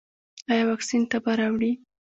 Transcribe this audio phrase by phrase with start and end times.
[0.51, 1.71] ایا واکسین تبه راوړي؟